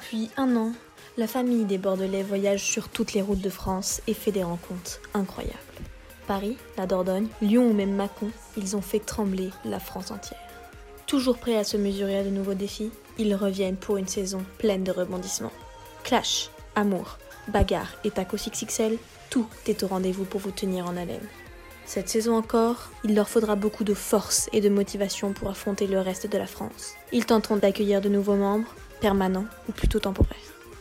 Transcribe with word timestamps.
Depuis 0.00 0.30
un 0.38 0.56
an, 0.56 0.72
la 1.18 1.26
famille 1.26 1.66
des 1.66 1.76
Bordelais 1.76 2.22
voyage 2.22 2.64
sur 2.64 2.88
toutes 2.88 3.12
les 3.12 3.20
routes 3.20 3.42
de 3.42 3.50
France 3.50 4.00
et 4.06 4.14
fait 4.14 4.32
des 4.32 4.42
rencontres 4.42 4.98
incroyables. 5.12 5.58
Paris, 6.26 6.56
la 6.78 6.86
Dordogne, 6.86 7.28
Lyon 7.42 7.68
ou 7.68 7.74
même 7.74 7.94
Mâcon, 7.94 8.30
ils 8.56 8.76
ont 8.76 8.80
fait 8.80 9.00
trembler 9.00 9.50
la 9.62 9.78
France 9.78 10.10
entière. 10.10 10.40
Toujours 11.06 11.36
prêts 11.36 11.58
à 11.58 11.64
se 11.64 11.76
mesurer 11.76 12.16
à 12.16 12.24
de 12.24 12.30
nouveaux 12.30 12.54
défis, 12.54 12.90
ils 13.18 13.34
reviennent 13.34 13.76
pour 13.76 13.98
une 13.98 14.08
saison 14.08 14.42
pleine 14.56 14.84
de 14.84 14.90
rebondissements. 14.90 15.52
Clash, 16.02 16.48
amour, 16.76 17.18
bagarre 17.48 17.92
et 18.02 18.10
tacos 18.10 18.48
XXL, 18.48 18.96
tout 19.28 19.46
est 19.66 19.82
au 19.82 19.86
rendez-vous 19.86 20.24
pour 20.24 20.40
vous 20.40 20.50
tenir 20.50 20.86
en 20.86 20.96
haleine. 20.96 21.28
Cette 21.84 22.08
saison 22.08 22.36
encore, 22.36 22.88
il 23.04 23.14
leur 23.14 23.28
faudra 23.28 23.54
beaucoup 23.54 23.84
de 23.84 23.94
force 23.94 24.48
et 24.54 24.62
de 24.62 24.70
motivation 24.70 25.34
pour 25.34 25.50
affronter 25.50 25.86
le 25.86 26.00
reste 26.00 26.26
de 26.26 26.38
la 26.38 26.46
France. 26.46 26.94
Ils 27.12 27.26
tenteront 27.26 27.56
d'accueillir 27.56 28.00
de 28.00 28.08
nouveaux 28.08 28.36
membres, 28.36 28.74
permanents 29.00 29.46
ou 29.68 29.72
plutôt 29.72 29.98
temporaires. 29.98 30.36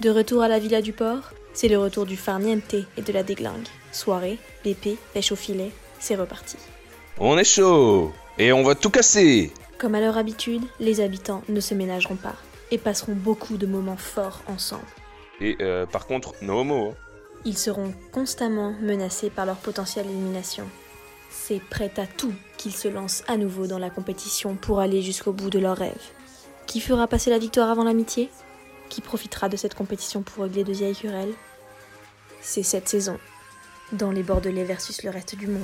De 0.00 0.10
retour 0.10 0.42
à 0.42 0.48
la 0.48 0.58
Villa 0.58 0.82
du 0.82 0.92
Port, 0.92 1.32
c'est 1.54 1.68
le 1.68 1.78
retour 1.78 2.06
du 2.06 2.16
farniente 2.16 2.74
et 2.74 3.02
de 3.02 3.12
la 3.12 3.22
déglingue. 3.22 3.66
Soirée, 3.92 4.38
l'épée, 4.64 4.96
pêche 5.14 5.32
au 5.32 5.36
filet, 5.36 5.70
c'est 5.98 6.16
reparti. 6.16 6.56
On 7.18 7.36
est 7.38 7.44
chaud 7.44 8.12
Et 8.38 8.52
on 8.52 8.62
va 8.62 8.74
tout 8.74 8.90
casser 8.90 9.52
Comme 9.78 9.94
à 9.94 10.00
leur 10.00 10.16
habitude, 10.16 10.62
les 10.80 11.00
habitants 11.00 11.42
ne 11.48 11.60
se 11.60 11.74
ménageront 11.74 12.16
pas 12.16 12.34
et 12.70 12.78
passeront 12.78 13.14
beaucoup 13.14 13.58
de 13.58 13.66
moments 13.66 13.98
forts 13.98 14.40
ensemble. 14.48 14.82
Et 15.40 15.56
euh, 15.60 15.84
par 15.86 16.06
contre, 16.06 16.34
no 16.40 16.60
homo. 16.60 16.90
hein. 16.90 16.94
Ils 17.44 17.58
seront 17.58 17.92
constamment 18.12 18.72
menacés 18.80 19.28
par 19.28 19.44
leur 19.46 19.56
potentielle 19.56 20.06
élimination. 20.06 20.64
C'est 21.30 21.60
prêt 21.60 21.92
à 21.96 22.06
tout 22.06 22.32
qu'ils 22.56 22.74
se 22.74 22.88
lancent 22.88 23.24
à 23.26 23.36
nouveau 23.36 23.66
dans 23.66 23.78
la 23.78 23.90
compétition 23.90 24.54
pour 24.54 24.80
aller 24.80 25.02
jusqu'au 25.02 25.32
bout 25.32 25.50
de 25.50 25.58
leurs 25.58 25.76
rêves. 25.76 26.10
Qui 26.72 26.80
fera 26.80 27.06
passer 27.06 27.28
la 27.28 27.38
victoire 27.38 27.68
avant 27.68 27.84
l'amitié? 27.84 28.30
Qui 28.88 29.02
profitera 29.02 29.50
de 29.50 29.58
cette 29.58 29.74
compétition 29.74 30.22
pour 30.22 30.44
régler 30.44 30.64
de 30.64 30.72
vieilles 30.72 30.96
querelles? 30.96 31.34
C'est 32.40 32.62
cette 32.62 32.88
saison, 32.88 33.18
dans 33.92 34.10
les 34.10 34.22
Bordelais 34.22 34.64
versus 34.64 35.02
le 35.02 35.10
reste 35.10 35.36
du 35.36 35.48
monde. 35.48 35.60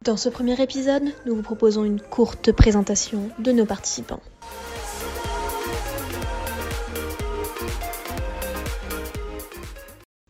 Dans 0.00 0.16
ce 0.16 0.30
premier 0.30 0.58
épisode, 0.62 1.12
nous 1.26 1.36
vous 1.36 1.42
proposons 1.42 1.84
une 1.84 2.00
courte 2.00 2.50
présentation 2.52 3.28
de 3.38 3.52
nos 3.52 3.66
participants. 3.66 4.22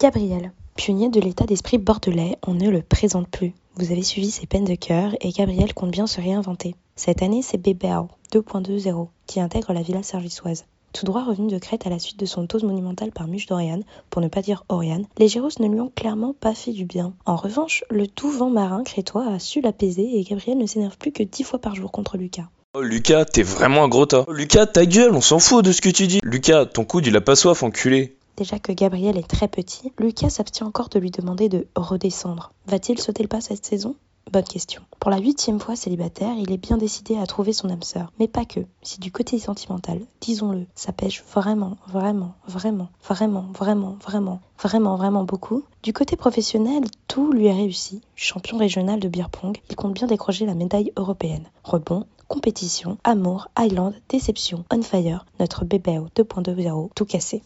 Gabriel, 0.00 0.52
pionnier 0.76 1.10
de 1.10 1.20
l'état 1.20 1.44
d'esprit 1.44 1.76
bordelais, 1.76 2.38
on 2.46 2.54
ne 2.54 2.70
le 2.70 2.80
présente 2.80 3.28
plus. 3.28 3.52
Vous 3.76 3.92
avez 3.92 4.02
suivi 4.02 4.30
ses 4.30 4.46
peines 4.46 4.64
de 4.64 4.74
cœur 4.74 5.14
et 5.20 5.30
Gabriel 5.30 5.74
compte 5.74 5.90
bien 5.90 6.06
se 6.06 6.22
réinventer. 6.22 6.74
Cette 6.96 7.20
année, 7.20 7.42
c'est 7.42 7.58
Bébéao 7.58 8.08
2.20 8.32 9.08
qui 9.26 9.40
intègre 9.40 9.74
la 9.74 9.82
villa 9.82 10.02
sergissoise. 10.02 10.64
Tout 10.94 11.04
droit 11.04 11.22
revenu 11.22 11.48
de 11.48 11.58
Crète 11.58 11.86
à 11.86 11.90
la 11.90 11.98
suite 11.98 12.18
de 12.18 12.24
son 12.24 12.46
tose 12.46 12.64
monumental 12.64 13.12
par 13.12 13.26
Muche 13.26 13.44
d'Oriane, 13.44 13.84
pour 14.08 14.22
ne 14.22 14.28
pas 14.28 14.40
dire 14.40 14.64
Oriane, 14.70 15.04
les 15.18 15.28
Géros 15.28 15.50
ne 15.60 15.68
lui 15.68 15.80
ont 15.80 15.92
clairement 15.94 16.32
pas 16.32 16.54
fait 16.54 16.72
du 16.72 16.86
bien. 16.86 17.12
En 17.26 17.36
revanche, 17.36 17.84
le 17.90 18.06
doux 18.06 18.30
vent 18.30 18.48
marin 18.48 18.84
crétois 18.84 19.26
a 19.30 19.38
su 19.38 19.60
l'apaiser 19.60 20.18
et 20.18 20.24
Gabriel 20.24 20.56
ne 20.56 20.64
s'énerve 20.64 20.96
plus 20.96 21.12
que 21.12 21.22
dix 21.22 21.44
fois 21.44 21.58
par 21.58 21.74
jour 21.74 21.92
contre 21.92 22.16
Lucas. 22.16 22.48
Oh 22.72 22.80
Lucas, 22.80 23.26
t'es 23.26 23.42
vraiment 23.42 23.84
un 23.84 23.88
gros 23.88 24.06
tas. 24.06 24.24
Oh, 24.28 24.32
Lucas, 24.32 24.64
ta 24.64 24.86
gueule, 24.86 25.14
on 25.14 25.20
s'en 25.20 25.40
fout 25.40 25.62
de 25.62 25.72
ce 25.72 25.82
que 25.82 25.90
tu 25.90 26.06
dis. 26.06 26.20
Lucas, 26.22 26.64
ton 26.64 26.84
coude, 26.84 27.06
il 27.06 27.16
a 27.16 27.20
pas 27.20 27.34
soif, 27.34 27.64
enculé. 27.64 28.16
Déjà 28.36 28.58
que 28.58 28.72
Gabriel 28.72 29.18
est 29.18 29.28
très 29.28 29.48
petit, 29.48 29.92
Lucas 29.98 30.30
s'abstient 30.30 30.66
encore 30.66 30.88
de 30.88 30.98
lui 30.98 31.10
demander 31.10 31.48
de 31.48 31.66
redescendre. 31.74 32.52
Va-t-il 32.66 32.98
sauter 32.98 33.22
le 33.22 33.28
pas 33.28 33.40
cette 33.40 33.64
saison? 33.64 33.96
Bonne 34.32 34.44
question. 34.44 34.82
Pour 35.00 35.10
la 35.10 35.18
huitième 35.18 35.58
fois 35.58 35.74
célibataire, 35.74 36.34
il 36.38 36.52
est 36.52 36.56
bien 36.56 36.76
décidé 36.76 37.16
à 37.16 37.26
trouver 37.26 37.52
son 37.52 37.68
âme 37.68 37.82
sœur. 37.82 38.12
Mais 38.20 38.28
pas 38.28 38.44
que. 38.44 38.60
Si 38.80 39.00
du 39.00 39.10
côté 39.10 39.40
sentimental, 39.40 40.00
disons-le, 40.20 40.66
ça 40.76 40.92
pêche 40.92 41.24
vraiment, 41.34 41.78
vraiment, 41.88 42.34
vraiment, 42.46 42.90
vraiment, 43.02 43.46
vraiment, 43.52 43.96
vraiment, 44.04 44.40
vraiment, 44.56 44.96
vraiment 44.96 45.24
beaucoup. 45.24 45.64
Du 45.82 45.92
côté 45.92 46.14
professionnel, 46.14 46.84
tout 47.08 47.32
lui 47.32 47.46
est 47.46 47.52
réussi. 47.52 48.02
Champion 48.14 48.56
régional 48.56 49.00
de 49.00 49.08
beer 49.08 49.30
pong, 49.30 49.58
il 49.68 49.74
compte 49.74 49.94
bien 49.94 50.06
décrocher 50.06 50.46
la 50.46 50.54
médaille 50.54 50.92
européenne. 50.96 51.48
Rebond, 51.64 52.06
compétition, 52.28 52.98
amour, 53.02 53.48
Island, 53.58 53.94
déception, 54.08 54.64
on 54.70 54.82
fire, 54.82 55.26
notre 55.40 55.64
bébé 55.64 55.98
2.20, 56.14 56.90
tout 56.94 57.04
cassé. 57.04 57.42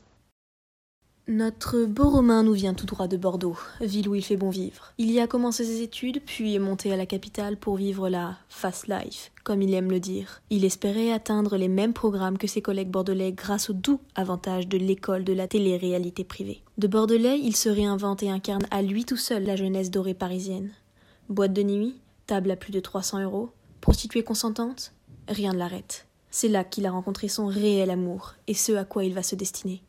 Notre 1.27 1.87
beau 1.87 2.11
Romain 2.11 2.43
nous 2.43 2.53
vient 2.53 2.75
tout 2.75 2.85
droit 2.85 3.09
de 3.09 3.17
Bordeaux, 3.17 3.57
ville 3.81 4.11
où 4.11 4.15
il 4.15 4.23
fait 4.23 4.37
bon 4.37 4.51
vivre. 4.51 4.93
Il 4.99 5.11
y 5.11 5.21
a 5.21 5.27
commencé 5.27 5.65
ses 5.65 5.81
études, 5.81 6.21
puis 6.23 6.55
est 6.55 6.59
monté 6.59 6.93
à 6.93 6.97
la 6.97 7.07
capitale 7.07 7.57
pour 7.57 7.77
vivre 7.77 8.11
la 8.11 8.37
fast 8.51 8.89
life, 8.89 9.33
comme 9.43 9.62
il 9.62 9.73
aime 9.73 9.91
le 9.91 10.01
dire. 10.01 10.43
Il 10.51 10.67
espérait 10.67 11.12
atteindre 11.12 11.57
les 11.57 11.69
mêmes 11.69 11.95
programmes 11.95 12.37
que 12.37 12.47
ses 12.47 12.61
collègues 12.61 12.91
bordelais 12.91 13.33
grâce 13.33 13.71
au 13.71 13.73
doux 13.73 14.01
avantage 14.15 14.69
de 14.69 14.77
l'école 14.77 15.25
de 15.25 15.33
la 15.33 15.49
télé-réalité 15.49 16.25
privée. 16.25 16.61
De 16.77 16.89
Bordelais, 16.89 17.41
il 17.41 17.56
se 17.56 17.71
réinvente 17.71 18.23
et 18.23 18.29
incarne 18.29 18.67
à 18.71 18.83
lui 18.83 19.06
tout 19.06 19.17
seul 19.17 19.45
la 19.45 19.56
jeunesse 19.56 19.91
dorée 19.91 20.12
parisienne. 20.12 20.73
Boîte 21.31 21.55
de 21.55 21.62
nuit, 21.62 21.95
table 22.27 22.51
à 22.51 22.56
plus 22.56 22.73
de 22.73 22.81
300 22.81 23.23
euros, 23.23 23.49
prostituée 23.81 24.25
consentante, 24.25 24.93
rien 25.27 25.55
ne 25.55 25.59
l'arrête. 25.59 26.06
C'est 26.31 26.49
là 26.49 26.65
qu'il 26.65 26.85
a 26.85 26.91
rencontré 26.91 27.29
son 27.29 27.47
réel 27.47 27.89
amour 27.89 28.35
et 28.47 28.53
ce 28.53 28.73
à 28.73 28.85
quoi 28.85 29.05
il 29.05 29.15
va 29.15 29.23
se 29.23 29.37
destiner 29.37 29.81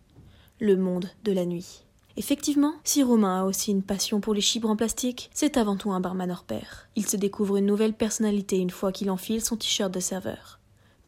le 0.59 0.75
monde 0.75 1.09
de 1.23 1.31
la 1.31 1.45
nuit. 1.45 1.83
Effectivement, 2.17 2.73
si 2.85 3.03
Romain 3.03 3.41
a 3.41 3.43
aussi 3.43 3.71
une 3.71 3.83
passion 3.83 4.21
pour 4.21 4.33
les 4.33 4.41
chibres 4.41 4.69
en 4.69 4.77
plastique, 4.77 5.29
c'est 5.33 5.57
avant 5.57 5.75
tout 5.75 5.91
un 5.91 5.99
barman 5.99 6.31
hors 6.31 6.43
pair. 6.43 6.88
Il 6.95 7.05
se 7.05 7.17
découvre 7.17 7.57
une 7.57 7.66
nouvelle 7.66 7.93
personnalité 7.93 8.57
une 8.57 8.69
fois 8.69 8.93
qu'il 8.93 9.11
enfile 9.11 9.43
son 9.43 9.57
t-shirt 9.57 9.93
de 9.93 9.99
serveur. 9.99 10.59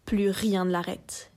Plus 0.05 0.29
rien 0.29 0.65
ne 0.65 0.71
l'arrête. 0.71 1.31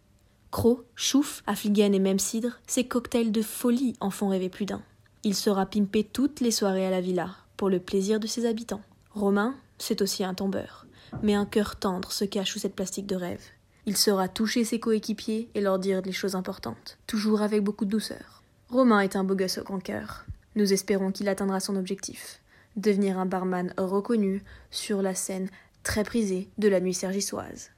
Croc, 0.50 0.80
chouf, 0.96 1.44
affligen 1.46 1.92
et 1.92 2.00
même 2.00 2.18
cidre, 2.18 2.58
ces 2.66 2.84
cocktails 2.84 3.30
de 3.30 3.42
folie 3.42 3.94
en 4.00 4.10
font 4.10 4.28
rêver 4.28 4.48
plus 4.48 4.66
d'un. 4.66 4.82
Il 5.22 5.36
sera 5.36 5.66
pimpé 5.66 6.02
toutes 6.02 6.40
les 6.40 6.50
soirées 6.50 6.86
à 6.86 6.90
la 6.90 7.00
villa, 7.00 7.36
pour 7.56 7.68
le 7.68 7.78
plaisir 7.78 8.18
de 8.18 8.26
ses 8.26 8.46
habitants. 8.46 8.82
Romain, 9.12 9.54
c'est 9.78 10.02
aussi 10.02 10.24
un 10.24 10.34
tombeur, 10.34 10.86
mais 11.22 11.34
un 11.34 11.46
cœur 11.46 11.76
tendre 11.76 12.10
se 12.10 12.24
cache 12.24 12.52
sous 12.52 12.58
cette 12.58 12.74
plastique 12.74 13.06
de 13.06 13.16
rêve. 13.16 13.42
Il 13.90 13.96
saura 13.96 14.28
toucher 14.28 14.62
ses 14.62 14.78
coéquipiers 14.78 15.50
et 15.56 15.60
leur 15.60 15.80
dire 15.80 16.00
des 16.00 16.12
choses 16.12 16.36
importantes, 16.36 16.96
toujours 17.08 17.42
avec 17.42 17.64
beaucoup 17.64 17.84
de 17.84 17.90
douceur. 17.90 18.44
Romain 18.68 19.00
est 19.00 19.16
un 19.16 19.24
beau 19.24 19.34
gosse 19.34 19.58
au 19.58 19.64
grand 19.64 19.80
cœur. 19.80 20.26
Nous 20.54 20.72
espérons 20.72 21.10
qu'il 21.10 21.28
atteindra 21.28 21.58
son 21.58 21.74
objectif, 21.74 22.40
devenir 22.76 23.18
un 23.18 23.26
barman 23.26 23.74
reconnu 23.76 24.44
sur 24.70 25.02
la 25.02 25.16
scène 25.16 25.48
très 25.82 26.04
prisée 26.04 26.50
de 26.56 26.68
la 26.68 26.78
nuit 26.78 26.94
sergissoise. 26.94 27.72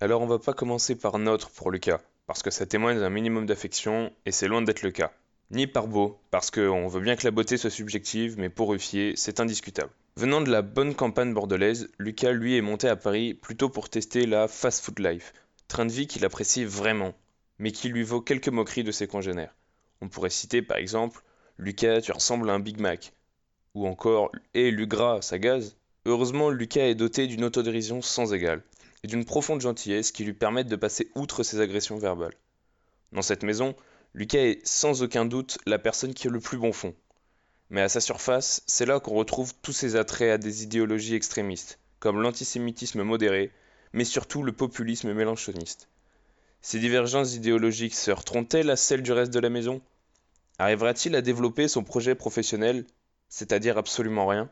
Alors 0.00 0.20
on 0.20 0.26
va 0.26 0.40
pas 0.40 0.52
commencer 0.52 0.96
par 0.96 1.20
notre 1.20 1.48
pour 1.50 1.70
Lucas, 1.70 2.00
parce 2.26 2.42
que 2.42 2.50
ça 2.50 2.66
témoigne 2.66 2.98
d'un 2.98 3.08
minimum 3.08 3.46
d'affection, 3.46 4.12
et 4.24 4.32
c'est 4.32 4.48
loin 4.48 4.62
d'être 4.62 4.82
le 4.82 4.90
cas. 4.90 5.12
Ni 5.52 5.68
par 5.68 5.86
beau, 5.86 6.18
parce 6.32 6.50
qu'on 6.50 6.88
veut 6.88 7.00
bien 7.00 7.14
que 7.14 7.24
la 7.24 7.30
beauté 7.30 7.56
soit 7.56 7.70
subjective, 7.70 8.34
mais 8.36 8.48
pour 8.48 8.70
Ruffier, 8.70 9.14
c'est 9.14 9.38
indiscutable. 9.38 9.92
Venant 10.18 10.40
de 10.40 10.50
la 10.50 10.62
bonne 10.62 10.94
campagne 10.94 11.34
bordelaise, 11.34 11.90
Lucas 11.98 12.32
lui 12.32 12.56
est 12.56 12.62
monté 12.62 12.88
à 12.88 12.96
Paris 12.96 13.34
plutôt 13.34 13.68
pour 13.68 13.90
tester 13.90 14.24
la 14.24 14.48
fast 14.48 14.82
food 14.82 14.98
life, 14.98 15.34
train 15.68 15.84
de 15.84 15.92
vie 15.92 16.06
qu'il 16.06 16.24
apprécie 16.24 16.64
vraiment, 16.64 17.12
mais 17.58 17.70
qui 17.70 17.90
lui 17.90 18.02
vaut 18.02 18.22
quelques 18.22 18.48
moqueries 18.48 18.82
de 18.82 18.92
ses 18.92 19.06
congénères. 19.06 19.54
On 20.00 20.08
pourrait 20.08 20.30
citer 20.30 20.62
par 20.62 20.78
exemple 20.78 21.20
Lucas, 21.58 22.00
tu 22.00 22.12
ressembles 22.12 22.48
à 22.48 22.54
un 22.54 22.60
Big 22.60 22.80
Mac, 22.80 23.12
ou 23.74 23.86
encore 23.86 24.32
Hé 24.54 24.70
Lugras, 24.70 25.20
ça 25.20 25.38
gaze. 25.38 25.76
Heureusement, 26.06 26.48
Lucas 26.48 26.86
est 26.86 26.94
doté 26.94 27.26
d'une 27.26 27.44
autodérision 27.44 28.00
sans 28.00 28.32
égale 28.32 28.62
et 29.04 29.08
d'une 29.08 29.26
profonde 29.26 29.60
gentillesse 29.60 30.12
qui 30.12 30.24
lui 30.24 30.32
permettent 30.32 30.68
de 30.68 30.76
passer 30.76 31.10
outre 31.14 31.42
ses 31.42 31.60
agressions 31.60 31.98
verbales. 31.98 32.38
Dans 33.12 33.20
cette 33.20 33.42
maison, 33.42 33.76
Lucas 34.14 34.38
est 34.38 34.66
sans 34.66 35.02
aucun 35.02 35.26
doute 35.26 35.58
la 35.66 35.78
personne 35.78 36.14
qui 36.14 36.26
a 36.26 36.30
le 36.30 36.40
plus 36.40 36.56
bon 36.56 36.72
fond. 36.72 36.94
Mais 37.70 37.80
à 37.82 37.88
sa 37.88 38.00
surface, 38.00 38.62
c'est 38.66 38.86
là 38.86 39.00
qu'on 39.00 39.14
retrouve 39.14 39.54
tous 39.62 39.72
ses 39.72 39.96
attraits 39.96 40.30
à 40.30 40.38
des 40.38 40.62
idéologies 40.62 41.14
extrémistes, 41.14 41.78
comme 41.98 42.22
l'antisémitisme 42.22 43.02
modéré, 43.02 43.50
mais 43.92 44.04
surtout 44.04 44.42
le 44.42 44.52
populisme 44.52 45.12
mélanchoniste. 45.12 45.88
Ces 46.62 46.78
divergences 46.78 47.34
idéologiques 47.34 47.94
se 47.94 48.10
heurteront-elles 48.10 48.70
à 48.70 48.76
celles 48.76 49.02
du 49.02 49.12
reste 49.12 49.32
de 49.32 49.40
la 49.40 49.50
maison? 49.50 49.80
Arrivera-t-il 50.58 51.14
à 51.16 51.22
développer 51.22 51.68
son 51.68 51.84
projet 51.84 52.14
professionnel, 52.14 52.86
c'est-à-dire 53.28 53.78
absolument 53.78 54.26
rien? 54.26 54.48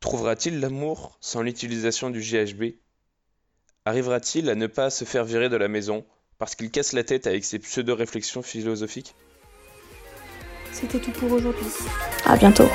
Trouvera-t-il 0.00 0.60
l'amour 0.60 1.18
sans 1.20 1.42
l'utilisation 1.42 2.10
du 2.10 2.20
GHB 2.20 2.76
Arrivera-t-il 3.84 4.48
à 4.50 4.54
ne 4.54 4.66
pas 4.66 4.90
se 4.90 5.04
faire 5.04 5.24
virer 5.24 5.48
de 5.48 5.56
la 5.56 5.68
maison 5.68 6.04
parce 6.38 6.54
qu'il 6.54 6.70
casse 6.70 6.92
la 6.92 7.04
tête 7.04 7.26
avec 7.26 7.44
ses 7.44 7.58
pseudo-réflexions 7.58 8.42
philosophiques? 8.42 9.14
C'était 10.80 10.98
tout 10.98 11.10
pour 11.10 11.32
aujourd'hui. 11.32 11.66
À 12.24 12.36
bientôt. 12.36 12.68